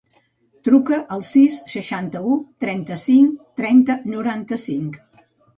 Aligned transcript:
Truca 0.67 0.97
al 1.15 1.21
sis, 1.31 1.57
seixanta-u, 1.75 2.39
trenta-cinc, 2.65 3.39
trenta, 3.63 4.01
noranta-cinc. 4.15 4.99